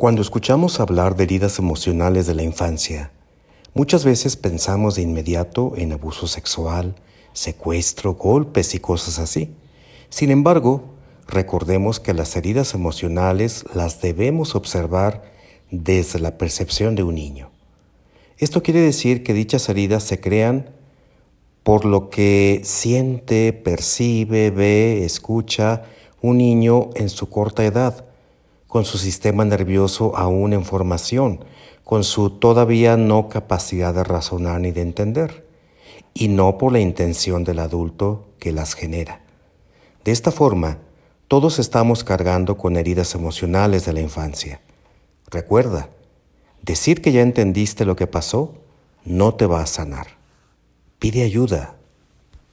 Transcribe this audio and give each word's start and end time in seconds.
Cuando 0.00 0.22
escuchamos 0.22 0.80
hablar 0.80 1.14
de 1.14 1.24
heridas 1.24 1.58
emocionales 1.58 2.26
de 2.26 2.34
la 2.34 2.42
infancia, 2.42 3.10
muchas 3.74 4.02
veces 4.02 4.34
pensamos 4.34 4.94
de 4.94 5.02
inmediato 5.02 5.74
en 5.76 5.92
abuso 5.92 6.26
sexual, 6.26 6.94
secuestro, 7.34 8.14
golpes 8.14 8.74
y 8.74 8.80
cosas 8.80 9.18
así. 9.18 9.54
Sin 10.08 10.30
embargo, 10.30 10.84
recordemos 11.28 12.00
que 12.00 12.14
las 12.14 12.34
heridas 12.34 12.72
emocionales 12.72 13.66
las 13.74 14.00
debemos 14.00 14.54
observar 14.54 15.22
desde 15.70 16.18
la 16.18 16.38
percepción 16.38 16.94
de 16.94 17.02
un 17.02 17.16
niño. 17.16 17.50
Esto 18.38 18.62
quiere 18.62 18.80
decir 18.80 19.22
que 19.22 19.34
dichas 19.34 19.68
heridas 19.68 20.02
se 20.02 20.18
crean 20.18 20.70
por 21.62 21.84
lo 21.84 22.08
que 22.08 22.62
siente, 22.64 23.52
percibe, 23.52 24.50
ve, 24.50 25.04
escucha 25.04 25.82
un 26.22 26.38
niño 26.38 26.88
en 26.94 27.10
su 27.10 27.28
corta 27.28 27.66
edad, 27.66 28.06
con 28.70 28.84
su 28.84 28.98
sistema 28.98 29.44
nervioso 29.44 30.16
aún 30.16 30.52
en 30.52 30.64
formación, 30.64 31.44
con 31.82 32.04
su 32.04 32.30
todavía 32.30 32.96
no 32.96 33.28
capacidad 33.28 33.92
de 33.92 34.04
razonar 34.04 34.60
ni 34.60 34.70
de 34.70 34.80
entender, 34.80 35.44
y 36.14 36.28
no 36.28 36.56
por 36.56 36.70
la 36.70 36.78
intención 36.78 37.42
del 37.42 37.58
adulto 37.58 38.28
que 38.38 38.52
las 38.52 38.74
genera. 38.74 39.24
De 40.04 40.12
esta 40.12 40.30
forma, 40.30 40.78
todos 41.26 41.58
estamos 41.58 42.04
cargando 42.04 42.56
con 42.56 42.76
heridas 42.76 43.16
emocionales 43.16 43.86
de 43.86 43.92
la 43.92 44.02
infancia. 44.02 44.60
Recuerda, 45.28 45.90
decir 46.62 47.02
que 47.02 47.10
ya 47.10 47.22
entendiste 47.22 47.84
lo 47.84 47.96
que 47.96 48.06
pasó 48.06 48.54
no 49.04 49.34
te 49.34 49.46
va 49.46 49.62
a 49.62 49.66
sanar. 49.66 50.06
Pide 51.00 51.24
ayuda. 51.24 51.74